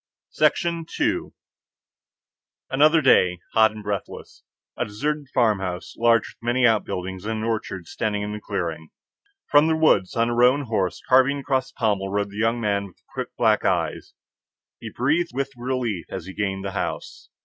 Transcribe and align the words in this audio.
II 0.41 1.25
Another 2.71 3.03
day, 3.03 3.37
hot 3.53 3.71
and 3.71 3.83
breathless. 3.83 4.41
A 4.75 4.83
deserted 4.85 5.27
farmhouse, 5.31 5.93
large, 5.95 6.27
with 6.27 6.41
many 6.43 6.65
outbuildings 6.65 7.23
and 7.25 7.37
an 7.43 7.43
orchard, 7.43 7.85
standing 7.87 8.23
in 8.23 8.33
a 8.33 8.41
clearing. 8.41 8.89
From 9.51 9.67
the 9.67 9.75
Woods, 9.75 10.15
on 10.15 10.29
a 10.29 10.33
roan 10.35 10.61
horse, 10.63 11.03
carbine 11.07 11.37
across 11.37 11.71
pommel, 11.71 12.09
rode 12.09 12.31
the 12.31 12.37
young 12.37 12.59
man 12.59 12.87
with 12.87 12.95
the 12.95 13.03
quick 13.13 13.35
black 13.37 13.63
eyes. 13.63 14.15
He 14.79 14.89
breathed 14.89 15.35
with 15.35 15.51
relief 15.55 16.05
as 16.09 16.25
he 16.25 16.33
gained 16.33 16.65
the 16.65 16.71
house. 16.71 17.29